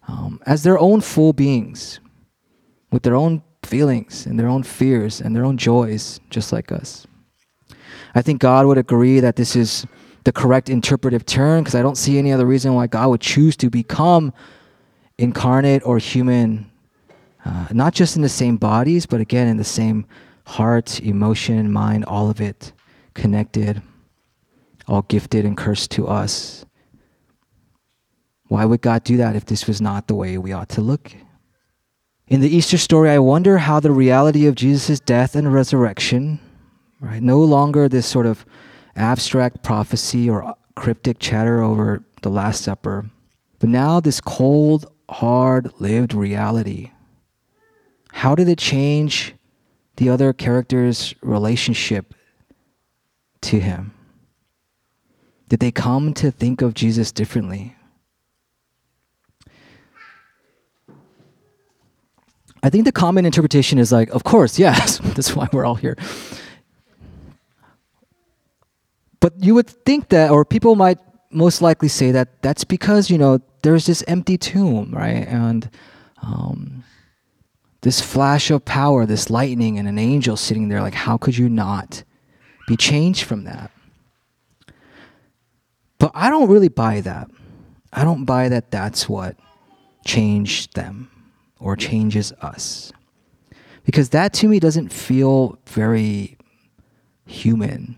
um, 0.08 0.40
as 0.46 0.62
their 0.62 0.78
own 0.78 1.00
full 1.00 1.32
beings, 1.32 2.00
with 2.90 3.02
their 3.02 3.14
own 3.14 3.42
feelings 3.62 4.26
and 4.26 4.38
their 4.38 4.48
own 4.48 4.62
fears 4.62 5.20
and 5.20 5.34
their 5.34 5.44
own 5.44 5.56
joys, 5.56 6.20
just 6.30 6.52
like 6.52 6.72
us. 6.72 7.06
I 8.14 8.22
think 8.22 8.40
God 8.40 8.66
would 8.66 8.78
agree 8.78 9.20
that 9.20 9.36
this 9.36 9.54
is 9.54 9.86
the 10.24 10.32
correct 10.32 10.68
interpretive 10.68 11.24
turn 11.24 11.62
because 11.62 11.74
I 11.74 11.82
don't 11.82 11.96
see 11.96 12.18
any 12.18 12.32
other 12.32 12.46
reason 12.46 12.74
why 12.74 12.86
God 12.86 13.08
would 13.08 13.20
choose 13.20 13.56
to 13.58 13.70
become 13.70 14.32
incarnate 15.18 15.82
or 15.84 15.98
human, 15.98 16.70
uh, 17.44 17.66
not 17.72 17.94
just 17.94 18.16
in 18.16 18.22
the 18.22 18.28
same 18.28 18.56
bodies, 18.56 19.06
but 19.06 19.20
again 19.20 19.48
in 19.48 19.56
the 19.56 19.64
same 19.64 20.06
heart, 20.46 21.00
emotion, 21.00 21.72
mind, 21.72 22.04
all 22.04 22.30
of 22.30 22.40
it 22.40 22.72
connected, 23.14 23.82
all 24.86 25.02
gifted 25.02 25.44
and 25.44 25.56
cursed 25.56 25.90
to 25.92 26.06
us. 26.06 26.64
Why 28.48 28.64
would 28.64 28.80
God 28.80 29.04
do 29.04 29.16
that 29.18 29.36
if 29.36 29.44
this 29.46 29.66
was 29.66 29.80
not 29.80 30.08
the 30.08 30.14
way 30.14 30.36
we 30.36 30.52
ought 30.52 30.68
to 30.70 30.80
look? 30.80 31.12
In 32.26 32.40
the 32.40 32.54
Easter 32.54 32.78
story, 32.78 33.10
I 33.10 33.18
wonder 33.18 33.58
how 33.58 33.80
the 33.80 33.92
reality 33.92 34.46
of 34.46 34.54
Jesus' 34.54 35.00
death 35.00 35.34
and 35.34 35.52
resurrection, 35.52 36.40
right, 37.00 37.22
no 37.22 37.40
longer 37.40 37.88
this 37.88 38.06
sort 38.06 38.26
of 38.26 38.44
abstract 38.96 39.62
prophecy 39.62 40.28
or 40.28 40.54
cryptic 40.74 41.18
chatter 41.18 41.62
over 41.62 42.04
the 42.22 42.30
Last 42.30 42.62
Supper, 42.62 43.10
but 43.58 43.68
now 43.68 44.00
this 44.00 44.20
cold, 44.20 44.90
hard 45.08 45.70
lived 45.80 46.14
reality. 46.14 46.90
How 48.20 48.34
did 48.34 48.50
it 48.50 48.58
change 48.58 49.32
the 49.96 50.10
other 50.10 50.34
characters' 50.34 51.14
relationship 51.22 52.12
to 53.40 53.58
him? 53.58 53.94
Did 55.48 55.60
they 55.60 55.70
come 55.70 56.12
to 56.20 56.30
think 56.30 56.60
of 56.60 56.74
Jesus 56.74 57.12
differently? 57.12 57.74
I 62.62 62.68
think 62.68 62.84
the 62.84 62.92
common 62.92 63.24
interpretation 63.24 63.78
is 63.78 63.90
like, 63.90 64.10
of 64.10 64.22
course, 64.22 64.58
yes, 64.58 64.98
that's 65.16 65.34
why 65.34 65.48
we're 65.50 65.64
all 65.64 65.76
here. 65.76 65.96
But 69.20 69.32
you 69.42 69.54
would 69.54 69.70
think 69.70 70.10
that, 70.10 70.30
or 70.30 70.44
people 70.44 70.76
might 70.76 70.98
most 71.30 71.62
likely 71.62 71.88
say 71.88 72.10
that 72.10 72.42
that's 72.42 72.64
because, 72.64 73.08
you 73.08 73.16
know, 73.16 73.40
there's 73.62 73.86
this 73.86 74.04
empty 74.06 74.36
tomb, 74.36 74.90
right? 74.92 75.26
And 75.26 75.70
um, 76.22 76.79
this 77.82 78.00
flash 78.00 78.50
of 78.50 78.64
power, 78.64 79.06
this 79.06 79.30
lightning, 79.30 79.78
and 79.78 79.88
an 79.88 79.98
angel 79.98 80.36
sitting 80.36 80.68
there. 80.68 80.82
Like, 80.82 80.94
how 80.94 81.16
could 81.16 81.36
you 81.36 81.48
not 81.48 82.04
be 82.70 82.76
changed 82.76 83.24
from 83.24 83.42
that. 83.44 83.72
But 85.98 86.12
I 86.14 86.30
don't 86.30 86.48
really 86.48 86.68
buy 86.68 87.00
that. 87.00 87.28
I 87.92 88.04
don't 88.04 88.24
buy 88.24 88.48
that 88.48 88.70
that's 88.70 89.08
what 89.08 89.36
changed 90.06 90.76
them 90.76 91.10
or 91.58 91.74
changes 91.74 92.30
us. 92.40 92.92
Because 93.84 94.10
that 94.10 94.32
to 94.34 94.46
me 94.46 94.60
doesn't 94.60 94.90
feel 94.90 95.58
very 95.66 96.38
human. 97.26 97.96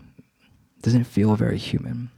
Doesn't 0.81 1.03
feel 1.03 1.35
very 1.35 1.59
human. 1.59 2.09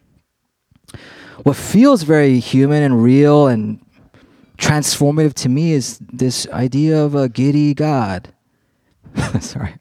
What 1.43 1.57
feels 1.57 2.03
very 2.03 2.39
human 2.39 2.83
and 2.83 3.03
real 3.03 3.47
and 3.47 3.84
transformative 4.57 5.33
to 5.35 5.49
me 5.49 5.73
is 5.73 5.99
this 5.99 6.47
idea 6.49 7.03
of 7.03 7.15
a 7.15 7.29
giddy 7.29 7.73
God. 7.73 8.29
Sorry. 9.39 9.75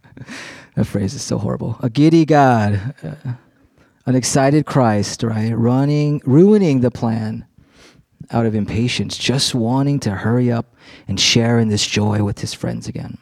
That 0.75 0.87
phrase 0.87 1.15
is 1.15 1.23
so 1.23 1.39
horrible. 1.39 1.77
A 1.81 1.91
giddy 1.91 2.25
God, 2.25 2.95
uh, 3.03 3.33
an 4.07 4.15
excited 4.15 4.67
Christ, 4.67 5.23
right? 5.23 5.53
Running, 5.53 6.21
ruining 6.25 6.81
the 6.81 6.91
plan 6.91 7.47
out 8.31 8.47
of 8.47 8.55
impatience, 8.55 9.17
just 9.17 9.55
wanting 9.55 10.01
to 10.01 10.11
hurry 10.11 10.51
up 10.51 10.75
and 11.07 11.21
share 11.21 11.59
in 11.59 11.69
this 11.69 11.87
joy 11.87 12.23
with 12.25 12.41
his 12.41 12.55
friends 12.55 12.89
again. 12.89 13.19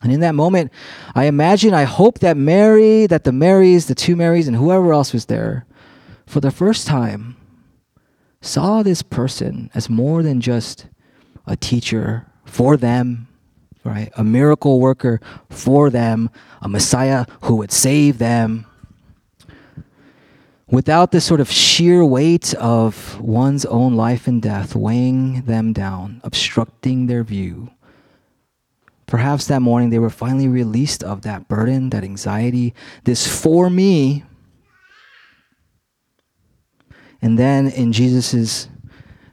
And 0.00 0.12
in 0.12 0.20
that 0.20 0.34
moment, 0.34 0.72
I 1.14 1.24
imagine, 1.24 1.74
I 1.74 1.82
hope 1.82 2.20
that 2.20 2.36
Mary, 2.36 3.06
that 3.06 3.24
the 3.24 3.32
Marys, 3.32 3.86
the 3.86 3.94
two 3.94 4.14
Marys, 4.14 4.46
and 4.46 4.56
whoever 4.56 4.92
else 4.92 5.12
was 5.12 5.26
there, 5.26 5.66
for 6.26 6.40
the 6.40 6.50
first 6.50 6.86
time, 6.86 7.36
saw 8.40 8.82
this 8.82 9.02
person 9.02 9.70
as 9.74 9.90
more 9.90 10.22
than 10.22 10.40
just 10.40 10.86
a 11.46 11.56
teacher 11.56 12.26
for 12.44 12.76
them 12.76 13.28
right? 13.88 14.12
A 14.16 14.24
miracle 14.24 14.80
worker 14.80 15.20
for 15.48 15.90
them, 15.90 16.30
a 16.60 16.68
Messiah 16.68 17.26
who 17.42 17.56
would 17.56 17.72
save 17.72 18.18
them. 18.18 18.66
Without 20.70 21.12
this 21.12 21.24
sort 21.24 21.40
of 21.40 21.50
sheer 21.50 22.04
weight 22.04 22.52
of 22.54 23.18
one's 23.20 23.64
own 23.64 23.94
life 23.94 24.26
and 24.26 24.42
death 24.42 24.76
weighing 24.76 25.42
them 25.42 25.72
down, 25.72 26.20
obstructing 26.22 27.06
their 27.06 27.24
view. 27.24 27.70
Perhaps 29.06 29.46
that 29.46 29.62
morning 29.62 29.88
they 29.88 29.98
were 29.98 30.10
finally 30.10 30.48
released 30.48 31.02
of 31.02 31.22
that 31.22 31.48
burden, 31.48 31.88
that 31.90 32.04
anxiety, 32.04 32.74
this 33.04 33.26
for 33.26 33.70
me. 33.70 34.24
And 37.20 37.38
then 37.38 37.68
in 37.68 37.92
Jesus' 37.92 38.68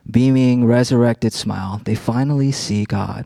beaming, 0.09 0.65
resurrected 0.65 1.33
smile, 1.33 1.81
they 1.83 1.95
finally 1.95 2.51
see 2.51 2.85
God. 2.85 3.25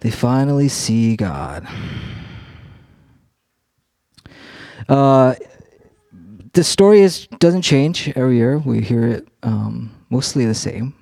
They 0.00 0.10
finally 0.10 0.68
see 0.68 1.14
God. 1.14 1.66
Uh, 4.88 5.34
the 6.52 6.64
story 6.64 7.02
is 7.02 7.26
doesn't 7.38 7.62
change 7.62 8.10
every 8.16 8.36
year. 8.36 8.58
We 8.58 8.80
hear 8.80 9.06
it 9.06 9.28
um, 9.42 9.94
mostly 10.08 10.46
the 10.46 10.54
same, 10.54 10.94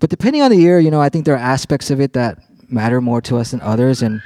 but 0.00 0.10
depending 0.10 0.42
on 0.42 0.50
the 0.50 0.56
year, 0.56 0.80
you 0.80 0.90
know, 0.90 1.00
I 1.00 1.08
think 1.08 1.24
there 1.24 1.34
are 1.34 1.38
aspects 1.38 1.90
of 1.90 2.00
it 2.00 2.14
that 2.14 2.38
matter 2.68 3.00
more 3.00 3.20
to 3.22 3.36
us 3.36 3.50
than 3.50 3.60
others. 3.60 4.02
And 4.02 4.22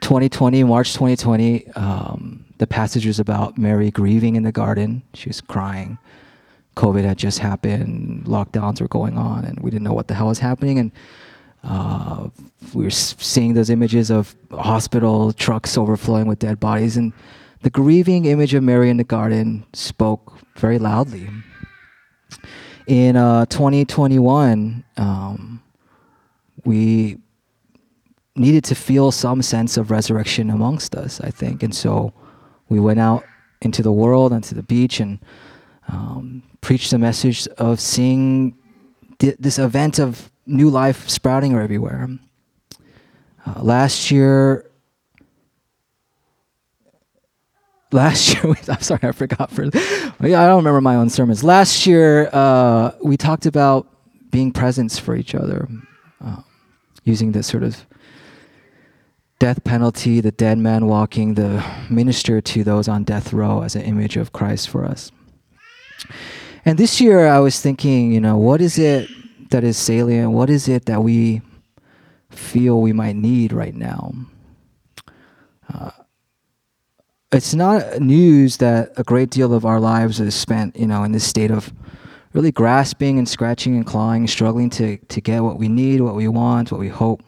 2020, 0.00 0.64
March 0.64 0.92
2020, 0.92 1.68
um, 1.72 2.44
the 2.58 2.66
passage 2.66 3.06
was 3.06 3.18
about 3.18 3.58
Mary 3.58 3.90
grieving 3.90 4.36
in 4.36 4.42
the 4.42 4.52
garden. 4.52 5.02
She 5.14 5.28
was 5.28 5.40
crying. 5.40 5.98
COVID 6.76 7.04
had 7.04 7.18
just 7.18 7.38
happened. 7.38 8.24
Lockdowns 8.24 8.80
were 8.80 8.88
going 8.88 9.18
on, 9.18 9.44
and 9.44 9.60
we 9.60 9.70
didn't 9.70 9.84
know 9.84 9.92
what 9.92 10.08
the 10.08 10.14
hell 10.14 10.28
was 10.28 10.38
happening. 10.38 10.78
And 10.78 10.92
uh, 11.64 12.28
we 12.72 12.84
were 12.84 12.90
seeing 12.90 13.54
those 13.54 13.70
images 13.70 14.10
of 14.10 14.34
hospital 14.52 15.32
trucks 15.32 15.76
overflowing 15.76 16.26
with 16.26 16.38
dead 16.38 16.60
bodies, 16.60 16.96
and 16.96 17.12
the 17.62 17.70
grieving 17.70 18.26
image 18.26 18.54
of 18.54 18.62
Mary 18.62 18.90
in 18.90 18.96
the 18.96 19.04
garden 19.04 19.66
spoke 19.72 20.34
very 20.56 20.78
loudly. 20.78 21.28
In 22.86 23.16
uh, 23.16 23.46
2021, 23.46 24.84
um, 24.96 25.62
we 26.64 27.18
needed 28.38 28.64
to 28.64 28.74
feel 28.74 29.10
some 29.10 29.42
sense 29.42 29.76
of 29.76 29.90
resurrection 29.90 30.50
amongst 30.50 30.94
us, 30.94 31.20
I 31.20 31.30
think. 31.30 31.62
And 31.62 31.74
so 31.74 32.12
we 32.68 32.80
went 32.80 33.00
out 33.00 33.24
into 33.60 33.82
the 33.82 33.92
world, 33.92 34.32
onto 34.32 34.54
the 34.54 34.62
beach, 34.62 35.00
and 35.00 35.18
um, 35.88 36.42
preached 36.60 36.90
the 36.90 36.98
message 36.98 37.48
of 37.58 37.80
seeing 37.80 38.56
th- 39.18 39.36
this 39.38 39.58
event 39.58 39.98
of 39.98 40.30
new 40.46 40.70
life 40.70 41.08
sprouting 41.08 41.54
everywhere. 41.54 42.08
Uh, 43.46 43.62
last 43.62 44.10
year, 44.10 44.70
last 47.92 48.34
year, 48.44 48.54
I'm 48.68 48.80
sorry, 48.80 49.00
I 49.02 49.12
forgot. 49.12 49.50
For 49.50 49.64
yeah, 49.64 50.42
I 50.42 50.46
don't 50.46 50.58
remember 50.58 50.80
my 50.80 50.96
own 50.96 51.10
sermons. 51.10 51.42
Last 51.42 51.86
year, 51.86 52.28
uh, 52.32 52.92
we 53.02 53.16
talked 53.16 53.46
about 53.46 53.86
being 54.30 54.52
presence 54.52 54.98
for 54.98 55.16
each 55.16 55.34
other, 55.34 55.68
uh, 56.22 56.42
using 57.04 57.32
this 57.32 57.46
sort 57.46 57.62
of 57.62 57.86
death 59.38 59.62
penalty, 59.64 60.20
the 60.20 60.32
dead 60.32 60.58
man 60.58 60.86
walking, 60.86 61.34
the 61.34 61.64
minister 61.88 62.40
to 62.40 62.64
those 62.64 62.88
on 62.88 63.04
death 63.04 63.32
row 63.32 63.62
as 63.62 63.76
an 63.76 63.82
image 63.82 64.16
of 64.16 64.32
Christ 64.32 64.68
for 64.68 64.84
us. 64.84 65.12
And 66.64 66.78
this 66.78 67.00
year, 67.00 67.28
I 67.28 67.38
was 67.38 67.60
thinking, 67.60 68.12
you 68.12 68.20
know, 68.20 68.36
what 68.36 68.60
is 68.60 68.78
it 68.78 69.08
that 69.50 69.64
is 69.64 69.76
salient? 69.76 70.32
What 70.32 70.50
is 70.50 70.68
it 70.68 70.86
that 70.86 71.02
we 71.02 71.40
feel 72.30 72.80
we 72.80 72.92
might 72.92 73.16
need 73.16 73.52
right 73.52 73.74
now? 73.74 74.12
Uh, 75.72 75.90
it's 77.30 77.54
not 77.54 78.00
news 78.00 78.56
that 78.56 78.92
a 78.96 79.04
great 79.04 79.30
deal 79.30 79.52
of 79.54 79.64
our 79.64 79.80
lives 79.80 80.18
is 80.18 80.34
spent, 80.34 80.76
you 80.76 80.86
know, 80.86 81.04
in 81.04 81.12
this 81.12 81.26
state 81.26 81.50
of 81.50 81.72
really 82.32 82.52
grasping 82.52 83.18
and 83.18 83.28
scratching 83.28 83.76
and 83.76 83.86
clawing, 83.86 84.26
struggling 84.26 84.70
to, 84.70 84.96
to 84.96 85.20
get 85.20 85.42
what 85.42 85.58
we 85.58 85.68
need, 85.68 86.00
what 86.00 86.14
we 86.14 86.28
want, 86.28 86.72
what 86.72 86.80
we 86.80 86.88
hope, 86.88 87.22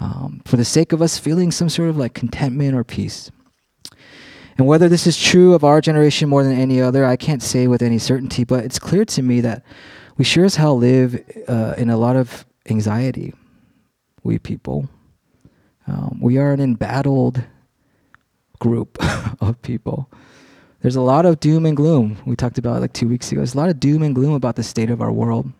um, 0.00 0.42
for 0.44 0.56
the 0.56 0.64
sake 0.64 0.92
of 0.92 1.00
us 1.00 1.18
feeling 1.18 1.50
some 1.50 1.68
sort 1.68 1.88
of 1.88 1.96
like 1.96 2.14
contentment 2.14 2.74
or 2.74 2.84
peace. 2.84 3.30
And 4.58 4.66
whether 4.66 4.88
this 4.88 5.06
is 5.06 5.20
true 5.20 5.54
of 5.54 5.64
our 5.64 5.80
generation 5.80 6.28
more 6.28 6.42
than 6.42 6.58
any 6.58 6.80
other, 6.80 7.04
I 7.04 7.16
can't 7.16 7.42
say 7.42 7.66
with 7.66 7.82
any 7.82 7.98
certainty, 7.98 8.44
but 8.44 8.64
it's 8.64 8.78
clear 8.78 9.04
to 9.04 9.22
me 9.22 9.40
that 9.42 9.62
we 10.16 10.24
sure 10.24 10.46
as 10.46 10.56
hell 10.56 10.78
live 10.78 11.22
uh, 11.46 11.74
in 11.76 11.90
a 11.90 11.96
lot 11.96 12.16
of 12.16 12.46
anxiety, 12.70 13.34
we 14.22 14.38
people. 14.38 14.88
Um, 15.86 16.18
we 16.20 16.38
are 16.38 16.52
an 16.52 16.60
embattled 16.60 17.44
group 18.58 18.96
of 19.40 19.60
people. 19.60 20.10
There's 20.80 20.96
a 20.96 21.02
lot 21.02 21.26
of 21.26 21.40
doom 21.40 21.66
and 21.66 21.76
gloom. 21.76 22.18
We 22.24 22.36
talked 22.36 22.58
about 22.58 22.80
like 22.80 22.92
two 22.92 23.08
weeks 23.08 23.30
ago. 23.30 23.40
There's 23.40 23.54
a 23.54 23.58
lot 23.58 23.68
of 23.68 23.78
doom 23.78 24.02
and 24.02 24.14
gloom 24.14 24.32
about 24.32 24.56
the 24.56 24.62
state 24.62 24.90
of 24.90 25.02
our 25.02 25.12
world 25.12 25.52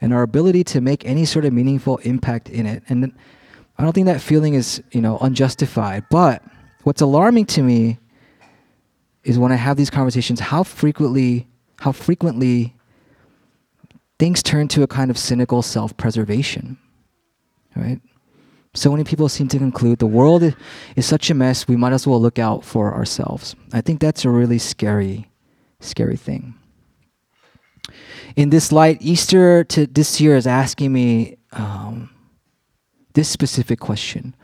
and 0.00 0.14
our 0.14 0.22
ability 0.22 0.64
to 0.64 0.80
make 0.80 1.04
any 1.04 1.24
sort 1.24 1.44
of 1.44 1.52
meaningful 1.52 1.98
impact 1.98 2.48
in 2.48 2.66
it. 2.66 2.82
And 2.88 3.12
I 3.78 3.82
don't 3.82 3.92
think 3.92 4.06
that 4.06 4.20
feeling 4.20 4.54
is, 4.54 4.82
you 4.92 5.00
know, 5.00 5.18
unjustified. 5.18 6.04
But 6.10 6.42
what's 6.84 7.00
alarming 7.00 7.46
to 7.46 7.62
me 7.62 7.98
is 9.24 9.38
when 9.38 9.52
I 9.52 9.56
have 9.56 9.76
these 9.76 9.90
conversations, 9.90 10.40
how 10.40 10.62
frequently, 10.62 11.48
how 11.80 11.92
frequently 11.92 12.74
things 14.18 14.42
turn 14.42 14.68
to 14.68 14.82
a 14.82 14.86
kind 14.86 15.10
of 15.10 15.18
cynical 15.18 15.62
self-preservation, 15.62 16.78
right? 17.74 18.00
So 18.74 18.90
many 18.90 19.04
people 19.04 19.28
seem 19.28 19.48
to 19.48 19.58
conclude 19.58 19.98
the 19.98 20.06
world 20.06 20.54
is 20.96 21.06
such 21.06 21.30
a 21.30 21.34
mess, 21.34 21.68
we 21.68 21.76
might 21.76 21.92
as 21.92 22.06
well 22.06 22.20
look 22.20 22.38
out 22.38 22.64
for 22.64 22.92
ourselves. 22.92 23.54
I 23.72 23.80
think 23.80 24.00
that's 24.00 24.24
a 24.24 24.30
really 24.30 24.58
scary, 24.58 25.30
scary 25.80 26.16
thing. 26.16 26.54
In 28.36 28.50
this 28.50 28.72
light, 28.72 28.98
Easter 29.00 29.62
to 29.64 29.86
this 29.86 30.20
year 30.20 30.36
is 30.36 30.46
asking 30.46 30.92
me 30.92 31.36
um, 31.52 32.10
this 33.14 33.28
specific 33.28 33.80
question 33.80 34.34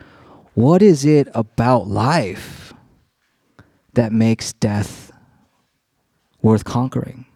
What 0.54 0.82
is 0.82 1.04
it 1.04 1.28
about 1.34 1.86
life 1.86 2.72
that 3.92 4.12
makes 4.12 4.52
death 4.54 5.12
worth 6.40 6.64
conquering? 6.64 7.26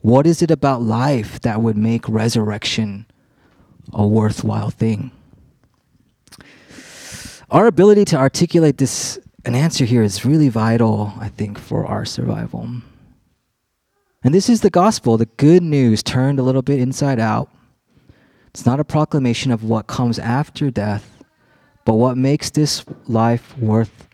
What 0.00 0.26
is 0.26 0.42
it 0.42 0.50
about 0.50 0.82
life 0.82 1.40
that 1.40 1.62
would 1.62 1.78
make 1.78 2.06
resurrection 2.08 3.06
a 3.92 4.06
worthwhile 4.06 4.70
thing? 4.70 5.12
Our 7.50 7.66
ability 7.66 8.04
to 8.06 8.16
articulate 8.16 8.76
this 8.78 9.18
an 9.46 9.54
answer 9.54 9.84
here 9.84 10.02
is 10.02 10.24
really 10.24 10.48
vital, 10.48 11.12
I 11.18 11.28
think, 11.28 11.58
for 11.58 11.86
our 11.86 12.04
survival. 12.04 12.68
And 14.22 14.34
this 14.34 14.48
is 14.48 14.62
the 14.62 14.70
gospel, 14.70 15.18
the 15.18 15.26
good 15.36 15.62
news 15.62 16.02
turned 16.02 16.38
a 16.38 16.42
little 16.42 16.62
bit 16.62 16.80
inside 16.80 17.20
out. 17.20 17.50
It's 18.54 18.64
not 18.64 18.78
a 18.78 18.84
proclamation 18.84 19.50
of 19.50 19.64
what 19.64 19.88
comes 19.88 20.16
after 20.16 20.70
death, 20.70 21.24
but 21.84 21.94
what 21.94 22.16
makes 22.16 22.50
this 22.50 22.84
life 23.08 23.58
worth 23.58 24.08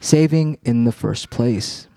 saving 0.00 0.58
in 0.64 0.84
the 0.84 0.92
first 0.92 1.30
place. 1.30 1.88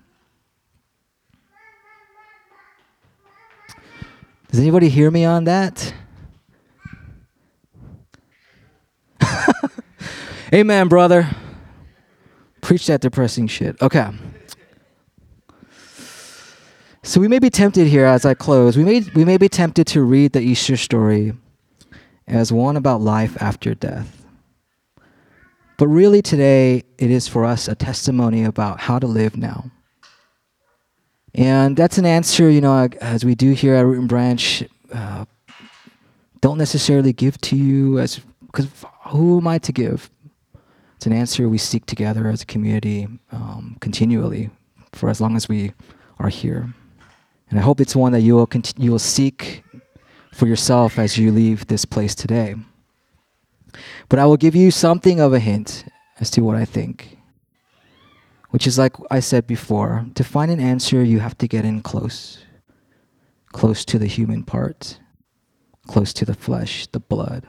Does 4.50 4.60
anybody 4.60 4.88
hear 4.88 5.10
me 5.10 5.26
on 5.26 5.44
that? 5.44 5.92
Amen, 10.54 10.88
brother. 10.88 11.28
Preach 12.62 12.86
that 12.86 13.02
depressing 13.02 13.46
shit. 13.46 13.76
Okay. 13.82 14.08
So 17.02 17.20
we 17.20 17.28
may 17.28 17.40
be 17.40 17.50
tempted 17.50 17.88
here 17.88 18.06
as 18.06 18.24
I 18.24 18.32
close. 18.32 18.78
We 18.78 18.84
may 18.84 19.02
we 19.14 19.26
may 19.26 19.36
be 19.36 19.50
tempted 19.50 19.86
to 19.88 20.02
read 20.02 20.32
the 20.32 20.40
Easter 20.40 20.78
story 20.78 21.34
as 22.26 22.52
one 22.52 22.76
about 22.76 23.00
life 23.00 23.40
after 23.40 23.74
death. 23.74 24.24
But 25.76 25.88
really 25.88 26.22
today 26.22 26.84
it 26.98 27.10
is 27.10 27.28
for 27.28 27.44
us 27.44 27.68
a 27.68 27.74
testimony 27.74 28.44
about 28.44 28.80
how 28.80 28.98
to 28.98 29.06
live 29.06 29.36
now. 29.36 29.70
And 31.34 31.76
that's 31.76 31.98
an 31.98 32.06
answer, 32.06 32.48
you 32.48 32.60
know, 32.60 32.88
as 33.00 33.24
we 33.24 33.34
do 33.34 33.52
here 33.52 33.74
at 33.74 33.84
Root 33.84 33.98
and 33.98 34.08
Branch, 34.08 34.64
uh, 34.92 35.24
don't 36.40 36.58
necessarily 36.58 37.12
give 37.12 37.40
to 37.40 37.56
you 37.56 37.98
as 37.98 38.20
because 38.46 38.68
who 39.08 39.38
am 39.38 39.48
I 39.48 39.58
to 39.58 39.72
give? 39.72 40.10
It's 40.94 41.06
an 41.06 41.12
answer 41.12 41.48
we 41.48 41.58
seek 41.58 41.86
together 41.86 42.28
as 42.28 42.42
a 42.42 42.46
community 42.46 43.08
um, 43.32 43.76
continually 43.80 44.50
for 44.92 45.08
as 45.08 45.20
long 45.20 45.34
as 45.34 45.48
we 45.48 45.72
are 46.20 46.28
here. 46.28 46.72
And 47.50 47.58
I 47.58 47.62
hope 47.62 47.80
it's 47.80 47.96
one 47.96 48.12
that 48.12 48.20
you 48.20 48.36
will 48.36 48.46
cont- 48.46 48.78
you 48.78 48.92
will 48.92 49.00
seek 49.00 49.63
for 50.34 50.46
yourself 50.46 50.98
as 50.98 51.16
you 51.16 51.30
leave 51.30 51.66
this 51.66 51.84
place 51.84 52.14
today. 52.14 52.56
But 54.08 54.18
I 54.18 54.26
will 54.26 54.36
give 54.36 54.54
you 54.54 54.70
something 54.70 55.20
of 55.20 55.32
a 55.32 55.38
hint 55.38 55.84
as 56.20 56.30
to 56.30 56.42
what 56.42 56.56
I 56.56 56.64
think. 56.64 57.18
Which 58.50 58.66
is 58.66 58.78
like 58.78 58.94
I 59.10 59.20
said 59.20 59.46
before, 59.46 60.06
to 60.14 60.24
find 60.24 60.50
an 60.50 60.60
answer 60.60 61.02
you 61.02 61.20
have 61.20 61.38
to 61.38 61.48
get 61.48 61.64
in 61.64 61.82
close. 61.82 62.44
Close 63.52 63.84
to 63.84 63.98
the 63.98 64.06
human 64.06 64.42
part, 64.42 64.98
close 65.86 66.12
to 66.14 66.24
the 66.24 66.34
flesh, 66.34 66.88
the 66.88 67.00
blood. 67.00 67.46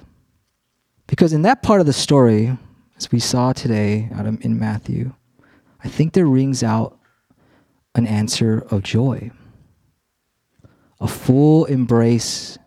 Because 1.08 1.34
in 1.34 1.42
that 1.44 1.64
part 1.64 1.80
of 1.80 1.88
the 1.88 1.94
story, 1.94 2.58
as 2.98 3.12
we 3.12 3.20
saw 3.20 3.54
today 3.54 4.10
in 4.42 4.60
Matthew, 4.60 5.14
I 5.84 5.88
think 5.88 6.14
there 6.14 6.28
rings 6.28 6.64
out 6.64 7.00
an 7.96 8.06
answer 8.06 8.66
of 8.70 8.84
joy, 8.84 9.32
a 11.00 11.08
full 11.08 11.66
embrace 11.66 12.58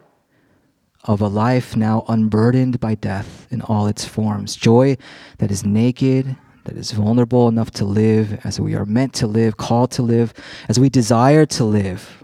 of 1.09 1.23
a 1.23 1.27
life 1.27 1.75
now 1.75 2.05
unburdened 2.07 2.79
by 2.79 2.94
death 2.94 3.49
in 3.51 3.62
all 3.62 3.87
its 3.87 4.05
forms. 4.05 4.55
Joy 4.55 4.99
that 5.38 5.51
is 5.51 5.64
naked, 5.64 6.37
that 6.64 6.77
is 6.77 6.92
vulnerable 6.92 7.49
enough 7.49 7.71
to 7.73 7.87
live 7.87 8.38
as 8.44 8.61
we 8.61 8.75
are 8.75 8.85
meant 8.85 9.14
to 9.14 9.27
live, 9.27 9.57
called 9.57 9.90
to 9.92 10.03
live, 10.03 10.35
as 10.68 10.79
we 10.79 10.90
desire 10.90 11.47
to 11.47 11.64
live. 11.64 12.23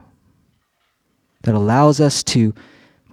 That 1.44 1.54
allows 1.54 1.98
us 1.98 2.22
to 2.24 2.54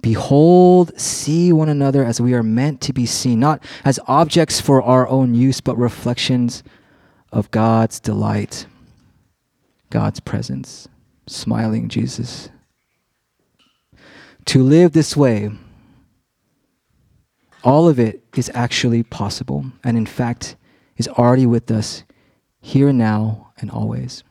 behold, 0.02 0.98
see 1.00 1.54
one 1.54 1.70
another 1.70 2.04
as 2.04 2.20
we 2.20 2.34
are 2.34 2.42
meant 2.42 2.82
to 2.82 2.92
be 2.92 3.06
seen, 3.06 3.40
not 3.40 3.64
as 3.82 3.98
objects 4.06 4.60
for 4.60 4.82
our 4.82 5.08
own 5.08 5.34
use, 5.34 5.62
but 5.62 5.78
reflections 5.78 6.62
of 7.32 7.50
God's 7.50 7.98
delight, 7.98 8.66
God's 9.88 10.20
presence, 10.20 10.86
smiling 11.26 11.88
Jesus. 11.88 12.50
To 14.46 14.62
live 14.62 14.92
this 14.92 15.16
way, 15.16 15.50
all 17.64 17.88
of 17.88 17.98
it 17.98 18.24
is 18.36 18.50
actually 18.54 19.02
possible, 19.02 19.66
and 19.84 19.96
in 19.96 20.06
fact, 20.06 20.56
is 20.96 21.08
already 21.08 21.46
with 21.46 21.70
us 21.70 22.02
here 22.60 22.88
and 22.88 22.98
now 22.98 23.52
and 23.58 23.70
always. 23.70 24.24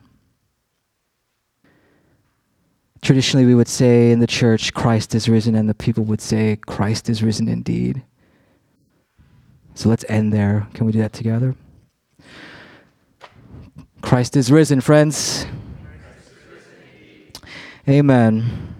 Traditionally, 3.00 3.46
we 3.46 3.54
would 3.54 3.68
say 3.68 4.12
in 4.12 4.20
the 4.20 4.26
church, 4.26 4.72
Christ 4.74 5.14
is 5.14 5.28
risen, 5.28 5.54
and 5.54 5.68
the 5.68 5.74
people 5.74 6.04
would 6.04 6.20
say, 6.20 6.56
Christ 6.66 7.08
is 7.08 7.22
risen 7.22 7.48
indeed. 7.48 8.02
So 9.74 9.88
let's 9.88 10.04
end 10.08 10.32
there. 10.32 10.68
Can 10.74 10.86
we 10.86 10.92
do 10.92 11.00
that 11.00 11.12
together? 11.12 11.56
Christ 14.02 14.36
is 14.36 14.52
risen, 14.52 14.80
friends. 14.80 15.46
Amen. 17.88 18.71